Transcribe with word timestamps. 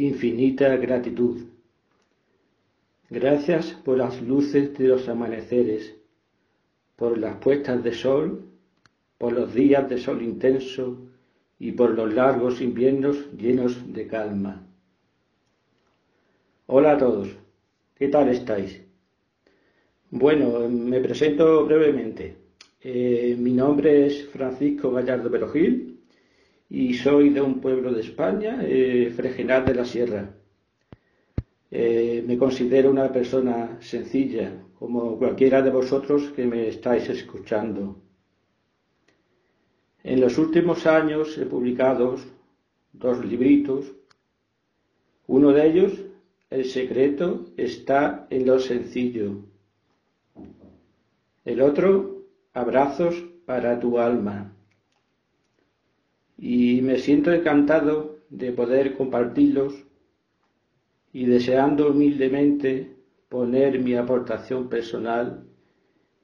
Infinita 0.00 0.76
gratitud. 0.76 1.42
Gracias 3.10 3.72
por 3.84 3.98
las 3.98 4.22
luces 4.22 4.72
de 4.78 4.88
los 4.88 5.06
amaneceres, 5.10 5.94
por 6.96 7.18
las 7.18 7.36
puestas 7.36 7.84
de 7.84 7.92
sol, 7.92 8.46
por 9.18 9.34
los 9.34 9.52
días 9.52 9.90
de 9.90 9.98
sol 9.98 10.22
intenso 10.22 10.96
y 11.58 11.72
por 11.72 11.90
los 11.90 12.14
largos 12.14 12.62
inviernos 12.62 13.30
llenos 13.36 13.92
de 13.92 14.06
calma. 14.06 14.66
Hola 16.66 16.92
a 16.92 16.98
todos, 16.98 17.36
¿qué 17.96 18.08
tal 18.08 18.30
estáis? 18.30 18.80
Bueno, 20.10 20.66
me 20.66 21.00
presento 21.00 21.66
brevemente. 21.66 22.36
Eh, 22.80 23.36
mi 23.38 23.52
nombre 23.52 24.06
es 24.06 24.26
Francisco 24.28 24.92
Gallardo 24.92 25.30
Perogil 25.30 25.89
y 26.70 26.94
soy 26.94 27.30
de 27.30 27.40
un 27.40 27.60
pueblo 27.60 27.92
de 27.92 28.00
España, 28.00 28.60
eh, 28.62 29.12
Fregenal 29.14 29.64
de 29.64 29.74
la 29.74 29.84
Sierra. 29.84 30.32
Eh, 31.68 32.22
me 32.24 32.38
considero 32.38 32.90
una 32.90 33.12
persona 33.12 33.78
sencilla, 33.80 34.52
como 34.78 35.18
cualquiera 35.18 35.62
de 35.62 35.70
vosotros 35.70 36.30
que 36.30 36.46
me 36.46 36.68
estáis 36.68 37.08
escuchando. 37.08 38.00
En 40.04 40.20
los 40.20 40.38
últimos 40.38 40.86
años 40.86 41.36
he 41.38 41.44
publicado 41.44 42.16
dos 42.92 43.24
libritos. 43.24 43.92
Uno 45.26 45.52
de 45.52 45.66
ellos, 45.66 45.92
El 46.50 46.64
secreto, 46.64 47.46
está 47.56 48.26
en 48.28 48.44
lo 48.44 48.58
sencillo. 48.58 49.44
El 51.44 51.62
otro, 51.62 52.24
Abrazos 52.52 53.14
para 53.46 53.78
tu 53.78 54.00
alma 54.00 54.52
y 56.40 56.80
me 56.80 56.98
siento 56.98 57.30
encantado 57.32 58.18
de 58.30 58.50
poder 58.52 58.96
compartirlos 58.96 59.84
y 61.12 61.26
deseando 61.26 61.90
humildemente 61.90 62.96
poner 63.28 63.78
mi 63.78 63.94
aportación 63.94 64.70
personal 64.70 65.44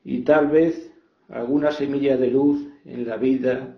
y 0.04 0.22
tal 0.22 0.46
vez 0.46 0.90
alguna 1.28 1.70
semilla 1.70 2.16
de 2.16 2.30
luz 2.30 2.66
en 2.86 3.06
la 3.06 3.18
vida 3.18 3.76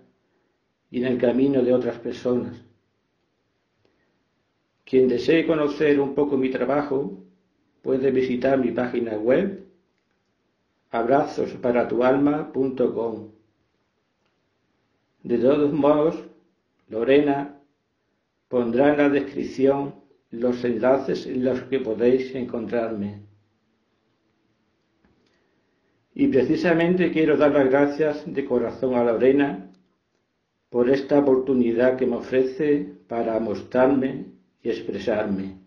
y 0.89 0.99
en 0.99 1.07
el 1.07 1.17
camino 1.17 1.61
de 1.61 1.73
otras 1.73 1.99
personas. 1.99 2.63
Quien 4.85 5.09
desee 5.09 5.45
conocer 5.45 5.99
un 5.99 6.15
poco 6.15 6.37
mi 6.37 6.49
trabajo 6.49 7.21
puede 7.81 8.11
visitar 8.11 8.57
mi 8.57 8.71
página 8.71 9.17
web 9.17 9.65
abrazosparatualma.com. 10.89 13.38
De 15.23 15.37
todos 15.37 15.73
modos, 15.73 16.15
Lorena 16.87 17.59
pondrá 18.47 18.91
en 18.91 18.97
la 18.97 19.09
descripción 19.09 19.95
los 20.31 20.63
enlaces 20.63 21.25
en 21.25 21.43
los 21.43 21.61
que 21.63 21.79
podéis 21.79 22.33
encontrarme. 22.35 23.21
Y 26.13 26.27
precisamente 26.27 27.11
quiero 27.11 27.37
dar 27.37 27.51
las 27.51 27.69
gracias 27.69 28.23
de 28.25 28.45
corazón 28.45 28.95
a 28.95 29.03
Lorena 29.03 29.71
por 30.69 30.89
esta 30.89 31.19
oportunidad 31.19 31.97
que 31.97 32.05
me 32.05 32.17
ofrece 32.17 32.93
para 33.07 33.39
mostrarme 33.39 34.25
y 34.61 34.69
expresarme. 34.69 35.57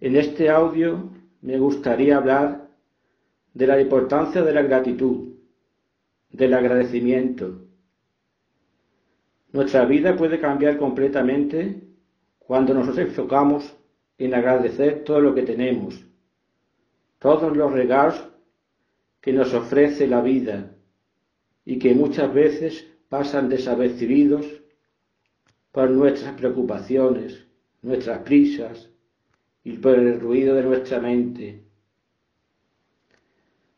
En 0.00 0.16
este 0.16 0.48
audio 0.48 1.10
me 1.42 1.58
gustaría 1.58 2.16
hablar 2.16 2.68
de 3.54 3.66
la 3.66 3.80
importancia 3.80 4.42
de 4.42 4.52
la 4.52 4.62
gratitud, 4.62 5.32
del 6.32 6.54
agradecimiento, 6.54 7.66
nuestra 9.52 9.84
vida 9.84 10.16
puede 10.16 10.40
cambiar 10.40 10.78
completamente 10.78 11.82
cuando 12.38 12.72
nos 12.72 12.96
enfocamos 12.96 13.76
en 14.16 14.34
agradecer 14.34 15.04
todo 15.04 15.20
lo 15.20 15.34
que 15.34 15.42
tenemos, 15.42 16.02
todos 17.18 17.54
los 17.54 17.70
regalos 17.70 18.28
que 19.20 19.32
nos 19.32 19.52
ofrece 19.52 20.06
la 20.06 20.22
vida 20.22 20.74
y 21.66 21.78
que 21.78 21.94
muchas 21.94 22.32
veces 22.32 22.88
pasan 23.08 23.48
desapercibidos 23.50 24.46
por 25.70 25.90
nuestras 25.90 26.34
preocupaciones, 26.34 27.46
nuestras 27.82 28.20
prisas 28.20 28.90
y 29.64 29.72
por 29.72 29.98
el 29.98 30.18
ruido 30.18 30.54
de 30.54 30.62
nuestra 30.62 30.98
mente. 30.98 31.62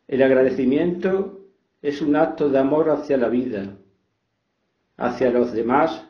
El 0.06 0.22
agradecimiento 0.22 1.43
es 1.84 2.00
un 2.00 2.16
acto 2.16 2.48
de 2.48 2.58
amor 2.58 2.90
hacia 2.90 3.16
la 3.16 3.28
vida 3.28 3.76
hacia 4.96 5.30
los 5.30 5.52
demás 5.52 6.06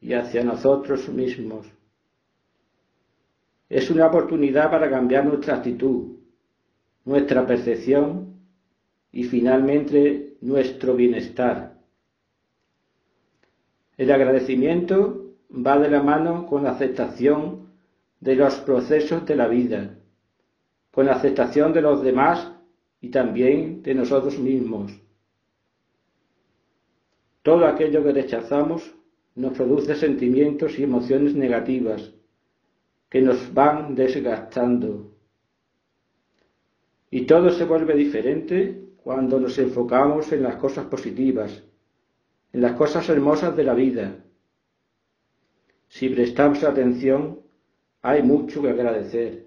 y 0.00 0.14
hacia 0.14 0.42
nosotros 0.42 1.08
mismos. 1.08 1.66
Es 3.68 3.90
una 3.90 4.06
oportunidad 4.06 4.70
para 4.70 4.88
cambiar 4.88 5.24
nuestra 5.26 5.56
actitud, 5.56 6.16
nuestra 7.04 7.46
percepción 7.46 8.36
y 9.12 9.24
finalmente 9.24 10.36
nuestro 10.40 10.94
bienestar. 10.94 11.74
El 13.96 14.10
agradecimiento 14.10 15.34
va 15.50 15.78
de 15.78 15.90
la 15.90 16.02
mano 16.02 16.46
con 16.46 16.64
la 16.64 16.72
aceptación 16.72 17.70
de 18.20 18.36
los 18.36 18.56
procesos 18.56 19.26
de 19.26 19.36
la 19.36 19.48
vida, 19.48 19.98
con 20.90 21.06
la 21.06 21.14
aceptación 21.14 21.72
de 21.72 21.82
los 21.82 22.02
demás 22.02 22.55
y 23.00 23.10
también 23.10 23.82
de 23.82 23.94
nosotros 23.94 24.38
mismos. 24.38 24.92
Todo 27.42 27.66
aquello 27.66 28.02
que 28.02 28.12
rechazamos 28.12 28.94
nos 29.36 29.52
produce 29.52 29.94
sentimientos 29.94 30.78
y 30.78 30.82
emociones 30.82 31.34
negativas 31.34 32.12
que 33.08 33.22
nos 33.22 33.52
van 33.54 33.94
desgastando. 33.94 35.12
Y 37.10 37.26
todo 37.26 37.50
se 37.50 37.64
vuelve 37.64 37.94
diferente 37.94 38.82
cuando 38.96 39.38
nos 39.38 39.58
enfocamos 39.58 40.32
en 40.32 40.42
las 40.42 40.56
cosas 40.56 40.86
positivas, 40.86 41.62
en 42.52 42.62
las 42.62 42.72
cosas 42.72 43.08
hermosas 43.08 43.56
de 43.56 43.64
la 43.64 43.74
vida. 43.74 44.24
Si 45.88 46.08
prestamos 46.08 46.64
atención, 46.64 47.40
hay 48.02 48.22
mucho 48.22 48.60
que 48.62 48.70
agradecer. 48.70 49.46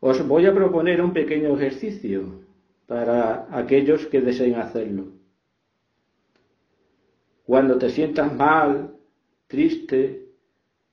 Os 0.00 0.26
voy 0.26 0.46
a 0.46 0.54
proponer 0.54 1.02
un 1.02 1.12
pequeño 1.12 1.54
ejercicio 1.56 2.40
para 2.86 3.46
aquellos 3.56 4.06
que 4.06 4.22
deseen 4.22 4.54
hacerlo. 4.54 5.12
Cuando 7.44 7.76
te 7.76 7.90
sientas 7.90 8.34
mal, 8.34 8.96
triste, 9.46 10.28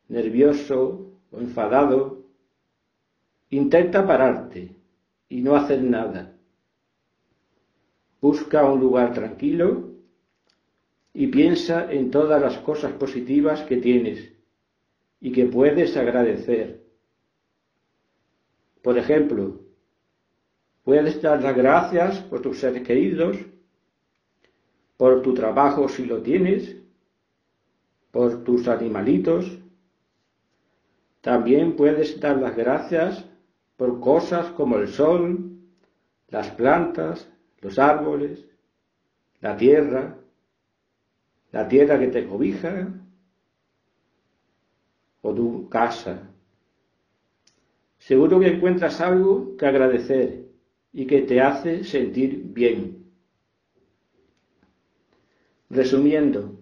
nervioso 0.09 1.13
o 1.31 1.40
enfadado, 1.40 2.25
intenta 3.50 4.06
pararte 4.06 4.75
y 5.29 5.41
no 5.41 5.56
hacer 5.56 5.84
nada. 5.84 6.34
Busca 8.19 8.66
un 8.66 8.81
lugar 8.81 9.13
tranquilo 9.13 9.92
y 11.13 11.27
piensa 11.27 11.92
en 11.92 12.12
todas 12.12 12.42
las 12.42 12.57
cosas 12.57 12.92
positivas 12.94 13.62
que 13.62 13.77
tienes 13.77 14.33
y 15.21 15.31
que 15.31 15.45
puedes 15.45 15.95
agradecer. 15.95 16.87
Por 18.88 18.98
ejemplo, 18.98 19.60
puedes 20.86 21.22
dar 21.22 21.44
las 21.44 21.57
gracias 21.57 22.19
por 22.22 22.42
tus 22.42 22.62
seres 22.62 22.88
queridos, 22.88 23.36
por 24.95 25.22
tu 25.22 25.34
trabajo 25.34 25.89
si 25.89 26.06
lo 26.06 26.22
tienes, 26.22 26.78
por 28.12 28.45
tus 28.45 28.66
animalitos. 28.69 29.60
También 31.19 31.75
puedes 31.75 32.18
dar 32.22 32.38
las 32.38 32.56
gracias 32.56 33.25
por 33.75 34.00
cosas 34.00 34.51
como 34.51 34.78
el 34.78 34.88
sol, 34.88 35.60
las 36.30 36.50
plantas, 36.51 37.30
los 37.60 37.78
árboles, 37.78 38.45
la 39.42 39.57
tierra, 39.57 40.18
la 41.51 41.68
tierra 41.68 42.00
que 42.00 42.07
te 42.07 42.25
cobija 42.25 42.88
o 45.22 45.34
tu 45.34 45.68
casa. 45.68 46.37
Seguro 48.07 48.39
que 48.39 48.48
encuentras 48.48 49.01
algo 49.01 49.57
que 49.57 49.65
agradecer 49.65 50.45
y 50.94 51.07
que 51.07 51.24
te 51.24 51.42
hace 51.42 51.83
sentir 51.83 52.42
bien. 52.54 53.12
Resumiendo, 55.69 56.57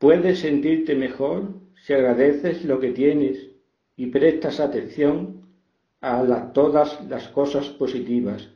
puedes 0.00 0.40
sentirte 0.40 0.96
mejor 0.96 1.60
si 1.76 1.92
agradeces 1.92 2.64
lo 2.64 2.80
que 2.80 2.90
tienes 2.90 3.52
y 3.96 4.06
prestas 4.06 4.58
atención 4.58 5.46
a 6.00 6.52
todas 6.52 7.00
las 7.08 7.28
cosas 7.28 7.68
positivas. 7.68 8.50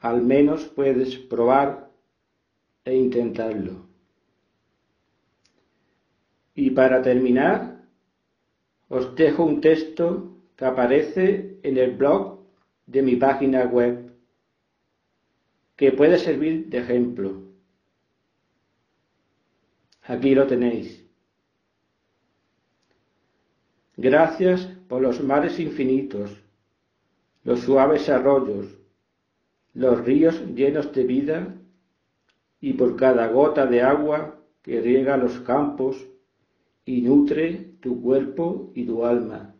Al 0.00 0.22
menos 0.22 0.64
puedes 0.68 1.16
probar 1.16 1.90
e 2.86 2.94
intentarlo. 2.94 3.88
Y 6.54 6.70
para 6.70 7.02
terminar, 7.02 7.73
os 8.88 9.14
dejo 9.14 9.44
un 9.44 9.60
texto 9.60 10.36
que 10.56 10.64
aparece 10.64 11.58
en 11.62 11.78
el 11.78 11.96
blog 11.96 12.40
de 12.86 13.02
mi 13.02 13.16
página 13.16 13.64
web 13.64 14.12
que 15.76 15.92
puede 15.92 16.18
servir 16.18 16.68
de 16.68 16.78
ejemplo. 16.78 17.42
Aquí 20.02 20.34
lo 20.34 20.46
tenéis. 20.46 21.04
Gracias 23.96 24.66
por 24.88 25.00
los 25.00 25.22
mares 25.22 25.58
infinitos, 25.58 26.42
los 27.42 27.60
suaves 27.60 28.08
arroyos, 28.08 28.66
los 29.72 30.04
ríos 30.04 30.40
llenos 30.54 30.92
de 30.92 31.04
vida 31.04 31.54
y 32.60 32.74
por 32.74 32.96
cada 32.96 33.28
gota 33.28 33.66
de 33.66 33.82
agua 33.82 34.40
que 34.62 34.80
riega 34.80 35.16
los 35.16 35.38
campos 35.40 35.96
y 36.84 37.02
nutre 37.02 37.63
tu 37.84 38.00
cuerpo 38.00 38.72
y 38.74 38.86
tu 38.86 39.04
alma. 39.04 39.54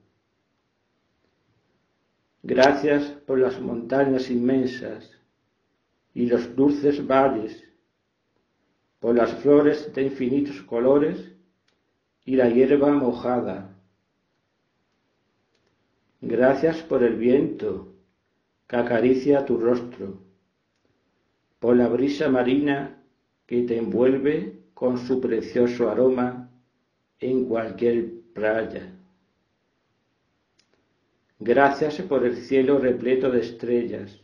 Gracias 2.42 3.04
por 3.26 3.38
las 3.38 3.60
montañas 3.60 4.30
inmensas 4.30 5.10
y 6.14 6.24
los 6.24 6.56
dulces 6.56 7.06
valles, 7.06 7.62
por 8.98 9.14
las 9.14 9.30
flores 9.42 9.92
de 9.92 10.04
infinitos 10.04 10.62
colores 10.62 11.34
y 12.24 12.36
la 12.36 12.48
hierba 12.48 12.90
mojada 12.92 13.76
Gracias 16.22 16.82
por 16.82 17.02
el 17.02 17.16
viento 17.16 17.92
que 18.66 18.76
acaricia 18.76 19.44
tu 19.44 19.58
rostro, 19.58 20.22
por 21.58 21.76
la 21.76 21.88
brisa 21.88 22.30
marina 22.30 23.04
que 23.44 23.64
te 23.64 23.76
envuelve 23.76 24.62
con 24.72 24.96
su 24.96 25.20
precioso 25.20 25.90
aroma 25.90 26.53
en 27.20 27.46
cualquier 27.46 28.10
playa. 28.32 28.92
Gracias 31.38 32.00
por 32.02 32.24
el 32.24 32.36
cielo 32.36 32.78
repleto 32.78 33.30
de 33.30 33.40
estrellas, 33.40 34.20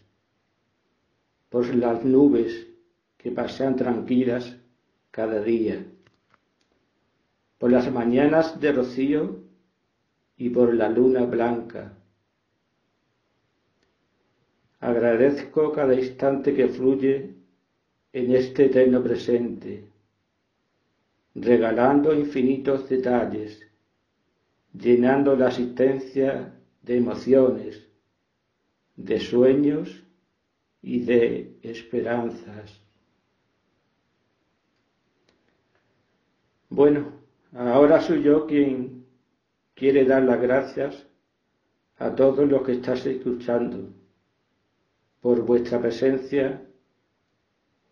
por 1.48 1.74
las 1.74 2.04
nubes 2.04 2.68
que 3.18 3.30
pasean 3.30 3.76
tranquilas 3.76 4.56
cada 5.10 5.42
día, 5.42 5.84
por 7.58 7.70
las 7.70 7.92
mañanas 7.92 8.60
de 8.60 8.72
rocío 8.72 9.40
y 10.36 10.48
por 10.50 10.72
la 10.72 10.88
luna 10.88 11.24
blanca. 11.24 11.92
Agradezco 14.80 15.72
cada 15.72 15.94
instante 15.94 16.54
que 16.54 16.68
fluye 16.68 17.34
en 18.14 18.34
este 18.34 18.64
eterno 18.66 19.02
presente, 19.02 19.84
regalando 21.34 22.12
infinitos 22.12 22.88
detalles, 22.88 23.60
llenando 24.72 25.36
la 25.36 25.48
asistencia 25.48 26.54
de 26.82 26.96
emociones, 26.96 27.86
de 28.96 29.20
sueños 29.20 30.04
y 30.82 31.00
de 31.00 31.58
esperanzas. 31.62 32.80
Bueno, 36.68 37.12
ahora 37.52 38.00
soy 38.00 38.22
yo 38.22 38.46
quien 38.46 39.04
quiere 39.74 40.04
dar 40.04 40.22
las 40.22 40.40
gracias 40.40 41.06
a 41.98 42.14
todos 42.14 42.48
los 42.48 42.62
que 42.62 42.72
estáis 42.72 43.04
escuchando 43.06 43.92
por 45.20 45.44
vuestra 45.44 45.80
presencia 45.80 46.66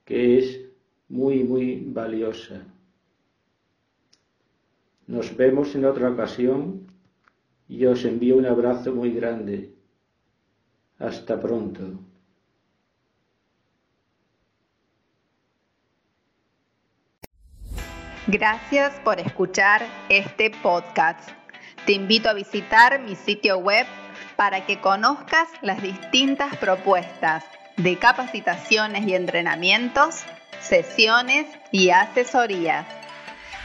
que 0.05 0.39
es 0.39 0.61
muy, 1.09 1.45
muy 1.45 1.85
valiosa. 1.87 2.65
Nos 5.09 5.35
vemos 5.39 5.75
en 5.75 5.87
otra 5.87 6.11
ocasión 6.11 6.87
y 7.67 7.87
os 7.87 8.05
envío 8.05 8.37
un 8.37 8.45
abrazo 8.45 8.93
muy 8.93 9.11
grande. 9.11 9.75
Hasta 10.99 11.41
pronto. 11.41 11.99
Gracias 18.27 19.01
por 19.03 19.19
escuchar 19.19 19.81
este 20.11 20.51
podcast. 20.63 21.31
Te 21.87 21.93
invito 21.93 22.29
a 22.29 22.35
visitar 22.35 23.01
mi 23.01 23.17
sitio 23.17 23.57
web 23.57 23.87
para 24.37 24.67
que 24.67 24.79
conozcas 24.83 25.49
las 25.63 25.81
distintas 25.81 26.55
propuestas 26.59 27.47
de 27.79 27.97
capacitaciones 27.97 29.07
y 29.07 29.15
entrenamientos, 29.15 30.17
sesiones 30.61 31.47
y 31.73 31.89
asesorías. 31.89 33.08